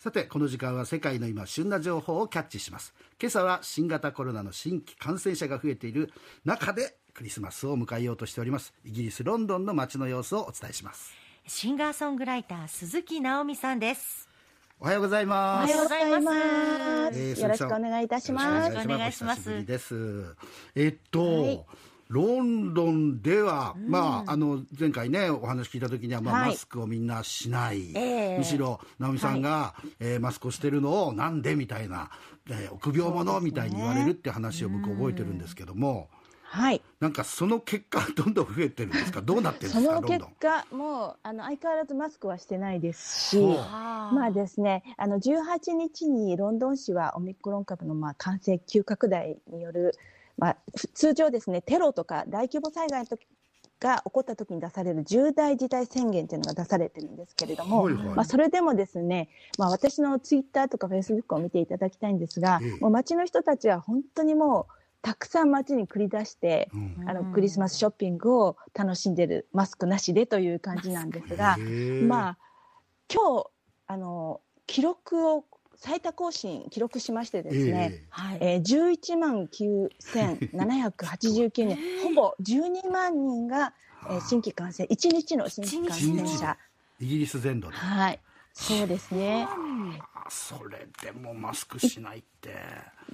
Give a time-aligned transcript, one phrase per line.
[0.00, 2.94] さてこの時間は世界の今旬な情報をキャッチします。
[3.20, 6.10] 今朝は新型コロナの新規感染者が増えている
[6.42, 8.72] 中でクリスマスを迎えようとしております。
[8.82, 11.12] イギリスロンドンの街の様子をお伝えします。
[11.46, 14.30] シンガーソングライター鈴木直美さんです。
[14.78, 15.74] おはようございます。
[15.74, 16.32] おはようございま
[17.12, 17.18] す。
[17.18, 18.70] えーよろしくお願いいたします。
[18.70, 19.40] よろしくお願いします。
[19.40, 20.36] お久しぶりです。
[20.76, 21.66] えっと、
[22.10, 26.48] ロンドンでは、まあ、あの前回ねお話聞いた時には、まあはい。
[26.50, 28.38] マスクをみんなしない、ええ。
[28.38, 32.10] むしろ直美さんが、えーマスクをしてるのをなんでみたいな、
[32.50, 36.08] えー臆病者みたいに言われるって話を僕覚えてるんですけども、
[36.42, 36.82] はい。
[36.98, 39.22] なんかその結果どんどん増えてるんですか？
[39.22, 39.94] どうなってるんですか？
[39.94, 49.94] その結果、もう、あの、相変わらずマスクはしてないですし、まあですね、あの、18日にロンドン市はオミクロン株の、まあ、感染急拡大による、
[50.40, 53.04] まあ、ふ通常ですね、テロとか大規模災害
[53.78, 58.04] が起こった時に出される重大事態宣言というのが出されてるんですけれども、はいはい。
[58.08, 62.70] まあ、それでもですね、まあ、私のツイッターとかフェイスブックを見ていただきたいんですが、ええ。
[62.80, 67.08] もう街の人たちは本当にもう、たくさん街に繰り出して、うん。
[67.08, 71.56] あのクリスマスショッピングを楽しんでるマスクなしでという感じなんですが
[72.02, 72.38] まあ
[73.12, 73.46] 今日
[73.86, 75.44] あの記録を
[75.80, 78.38] 最多更新記録しましてですね、えはい。
[78.40, 83.72] えー、11万9789人、ほぼ12万人が、
[84.10, 86.58] えー新規感染、1日の新規感染者。
[87.00, 87.76] イギリス全土で。
[87.76, 88.20] はい。
[88.52, 89.46] そうですね。
[89.48, 89.56] あ
[90.28, 92.56] それでもマスクしないって。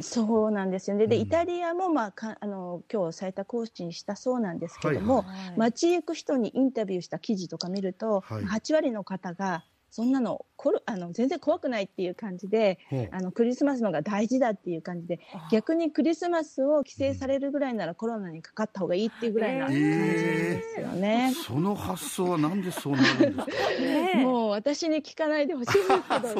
[0.00, 1.06] そうなんですよね。
[1.06, 1.22] で、うん。
[1.22, 8.44] イタリアも、まあ、かあの、今日最多更新したそうなんですけども、はい街行く人にインタビューした記事とか見ると、はい。
[8.44, 9.64] 8割の方が
[9.96, 12.78] そんなのこるあの全然怖くないっていう感じで
[13.12, 21.32] あのクリスマスのが大事だっていう感じで逆にクリスマスを規制されるぐらいならコロナにかかった方がいいっていうぐらいな感じですよね。
[21.46, 23.48] その発想はなんでそうなるんです
[24.12, 24.18] か？
[24.18, 25.88] もう私に聞かないでほしいですけ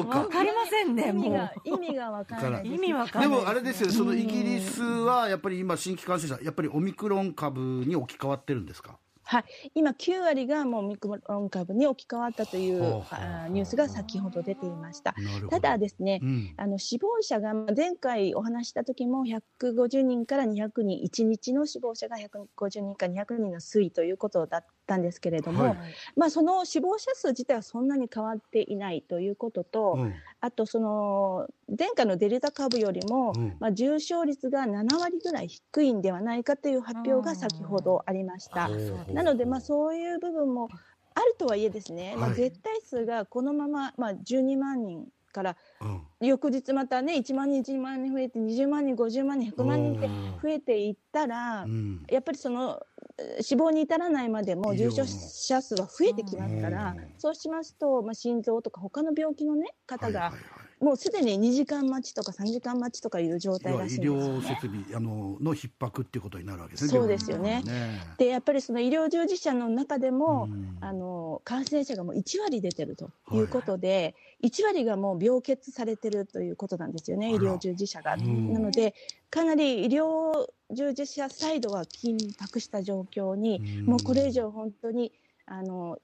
[0.03, 3.31] どわかりませんね意味もが意味がわからない意味わかんない。
[3.31, 8.99] でもあれですよそのイギリスはやっぱり今新規感染者やっぱりオミクロン株に置き換わってるんですか？
[9.29, 9.43] はい、
[9.75, 15.13] 今9割がもうオミクロン株に置き換わったというあーニュースが先ほど出ていました。
[15.49, 16.53] ただですね、うん。
[16.55, 25.77] あの死亡者がまあ前回お話しした時も150人から200人1日の死亡者が150人から200人の推移ということだったんですけれども、はい。
[26.15, 30.13] まあ、その死亡者数自体はそんなに変わっていないということと、うん。
[30.39, 33.57] あとその前回のデルタ株よりも、うん。
[33.59, 38.69] まあ、重症率が7割ぐらい低いんではないかという発表が先ほどありました。
[39.13, 40.69] なので、まあ、そういう部分も
[41.13, 46.01] あるとはいえですね、まあ、はい絶対数がこのまま、まあ、12万人からうん。
[46.19, 50.07] 翌日またね1万人1万人増えて20万人50万人100万人って
[50.41, 52.03] 増えていったら、うん。
[52.09, 52.96] やっぱりそのえー
[53.41, 57.13] 死亡に至らないまでも重症者数は増えてきますからうん。
[57.17, 60.35] そうしますと、まあ、心臓とか他の病気の、ね、方が
[60.79, 64.47] もうすでに2時間待ちとか3時間待ちとかいう状態らしいんですよ療ね。
[64.47, 67.63] 設備あのの逼迫っていうことになるわけですねそうですよね。
[67.63, 67.99] ね。
[68.17, 70.77] でやっぱりその医療従事者の中でも、うん。
[70.79, 78.13] あの感染者がもう1割出てるということで、1割がもう病欠されてるということなんですよね、医療従事者が。
[78.13, 78.53] うん。
[78.53, 78.93] なので、
[79.29, 83.85] かなり医療従事者サイドは緊迫した状況に、うん。
[83.85, 85.11] もうこれ以上本当に
[85.45, 85.97] あの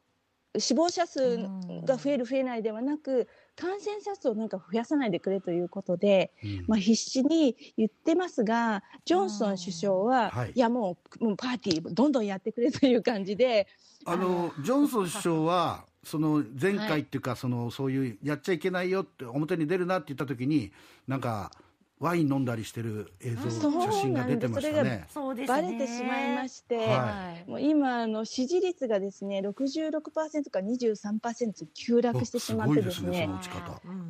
[0.59, 1.49] 死亡者数
[1.85, 6.65] が増える、増えないではなく、感染者数をなんか増やさないでくれということで、うん。
[6.67, 10.51] まあ、必死に言ってますが、ジョンソン首相は、はい。
[10.51, 13.67] い、やもう、もうパーティーどんどんやってくれという感じで、
[14.05, 20.71] あのジョンソン首相は その前回っていうか、そのそういうやっちゃいけないよって表に出るなって言った時に
[21.07, 21.51] なんか
[21.99, 25.05] ワイン飲んだりしてる映像そう写真が出てましたね。
[25.13, 25.61] そうですね。
[25.61, 33.29] バレてしまいまして、はもう今あの支持率がですね66%から23%急落してしまってですね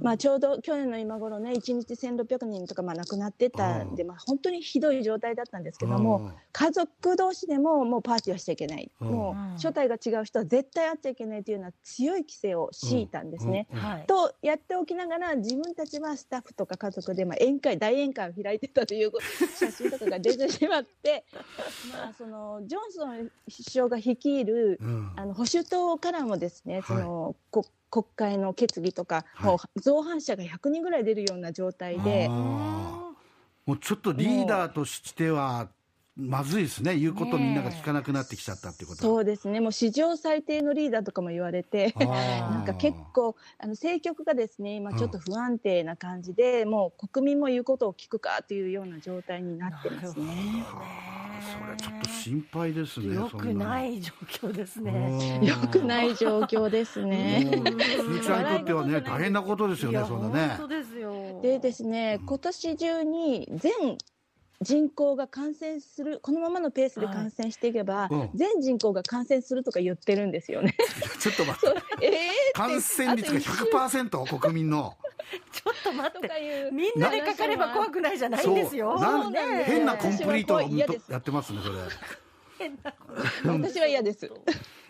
[0.01, 9.07] まあ、ちょうど去年の今頃ね1日1600人とかまあ亡くなってたんで、まあ、本当にひどい状態だったんですけども家族同士でももうパーティーはしちゃいけない、うん。
[9.07, 13.67] もう所帯が違う人は絶対会っちゃいけないというような強い規制を敷いたんですね。
[14.07, 19.11] とやっておきながら自分たちはスタッフとか家族でまあ宴会大宴会を開いてたという
[19.57, 21.25] 写真とかが出てしまって
[21.91, 25.13] まあそのジョンソン首相が率いるうん。
[25.15, 26.83] あの保守党からもですね、はい。
[26.83, 29.51] そのこ国会の決議とか、はい。
[29.51, 33.13] もう造反者が100人ぐらい出るような状態で、も
[33.67, 35.69] うちょっとリーダーとしては
[36.15, 41.93] まずいですね言うことみんなが聞かなくなってきちゃったっていうことそうですねもう史上最低のリーダーとかも言われて。
[41.99, 50.25] なんか結構あの政局がですね今ちょっと不安定な感じで、もう国民も言うことを聞くかというような状態になってますね。
[50.65, 51.13] はあ
[51.43, 55.41] それちょっと心配ですねよくない状況ですね。
[55.43, 57.49] よくない状況ですね。
[57.97, 61.41] 鈴木さんにとってはね大変なことですよねそんなね本当ですよ。
[61.41, 63.97] でですね、今年中に全
[64.61, 68.29] 人口が感染するこのままのペースで感染していけば、うん。
[68.33, 70.75] 全人口が感染するとか言ってるんですよね。
[71.19, 72.05] ちょっと待って。
[72.05, 74.95] ええ感染率が100%国民の。
[75.51, 76.27] ちょっと待って。
[76.27, 78.99] とかいうみんなでかかれば怖くないじゃないんですよ。
[78.99, 80.61] なんそうなんです変なコンプリート
[81.11, 81.79] やってますねそれ。
[83.45, 84.29] 私は嫌です。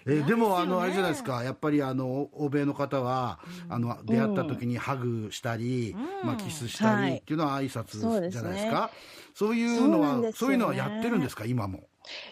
[0.05, 1.43] えでもあのあれじゃないですか。
[1.43, 3.39] やっぱりあの欧米の方は
[3.69, 6.27] あの出会った時にハグしたりうん。
[6.27, 7.11] まあキスしたはい。
[7.11, 8.91] りっていうのは挨拶じゃないですか。
[9.33, 11.45] そういうのはそういうのはやってるんですか？
[11.45, 11.87] 今も。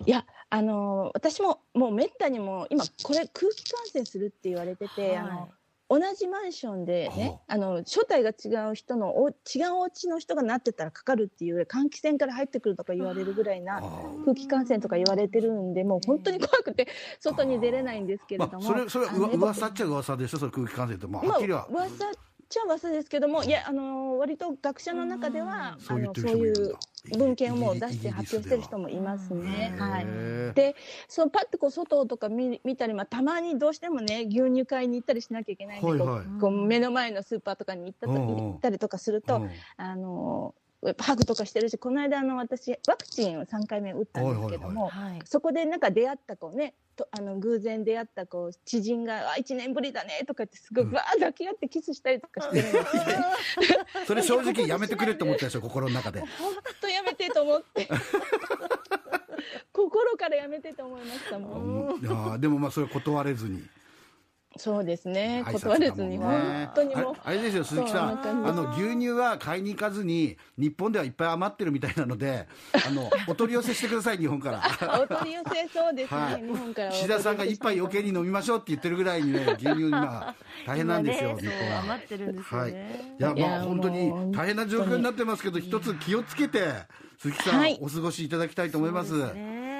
[0.06, 5.50] いや、あのー私ももうめったにも今これ空気感染するって言われてて、あの
[5.92, 9.36] 同じマンションではね、あの正体が違う人のお違う
[9.74, 13.82] お家の人がなってたらかかるっていう換気扇から入ってくるとか言われるぐらいな
[14.24, 16.88] 空気感染とか言われてるんで、もう本当に怖くて
[17.20, 19.06] 外に出れないんですけれども、まあそれそれ
[19.36, 20.38] 噂っちゃ噂でしょ？
[20.38, 21.08] それ空気感染って。
[21.08, 21.68] まあはまあっきりは。
[21.70, 22.10] 噂っ
[22.52, 26.76] ちゃ噂ですけども、いやあの割と学者の中では、あのそういう
[27.18, 29.74] 文献をもう出して発表してる人もいますね。
[29.80, 30.54] はい。
[30.54, 30.76] で
[31.08, 36.28] そうパッとこう外とか見見たり、まあ、たまにどうしてもね牛乳買いに行ったりしなきゃいけないんで、こうはいはい。
[36.40, 39.50] こう目の前のスーパーとかに行った時行ったりとかすると、うん。
[39.78, 40.54] あの
[40.98, 45.20] ハグとかしてるしこの間あの私ワクチンを3回目打ったんですけども、はい。
[45.26, 53.04] そこでなんか出会った子ねとあの偶然出会った子知人が「あ1年ぶりだね」とかってすごいわー抱き合ってキスしたりとかしてるんですよ。
[54.08, 56.28] それ正直やめてくれって思ったでしょ心の中で本
[56.82, 57.88] 当やめてと思って
[59.72, 61.60] 心からやめてと思いましたも
[61.96, 62.02] ん。
[62.02, 63.64] いやーでもまあそれ断れずに
[64.58, 65.44] そうですね。
[65.50, 67.16] 断れずに本当にもう。
[67.24, 68.20] あれですよ鈴木さん。
[68.22, 72.48] あの牛乳は買いに行かずに日本ではいっぱい余ってるみたいなので
[72.86, 75.00] あの お取り寄せしてください日本から。
[75.02, 76.42] お取り寄せそうですね、はい。
[76.42, 80.36] 日本から岸田さんが一杯余計に飲みましょうって言ってるぐらいにね牛乳今
[80.68, 81.80] 大変なんですよ、日本は。
[81.80, 83.16] 余ってるんですよはい、いね。
[83.20, 86.74] やまあ本当に大変な状況になってますけど一つ気をつけて
[87.20, 87.78] 鈴木さん、はい。
[87.82, 89.14] お過ごしいただきたいと思います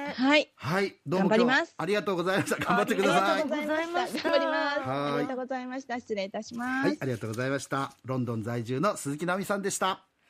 [0.02, 0.14] ね。
[0.16, 0.52] はい。
[0.56, 0.94] はい。
[1.06, 1.74] どうも頑張ります。
[1.76, 2.56] ありがとうございました。
[2.56, 3.40] 頑張ってください。
[3.40, 4.30] ありがとうございました。
[4.30, 4.80] 頑張ります。
[4.80, 5.12] はい。
[5.12, 6.00] ありがとうございました。
[6.00, 6.98] 失礼いたします、はい。
[7.00, 7.92] ありがとうございました。
[8.04, 10.04] ロンドン在住の鈴木奈美さんでした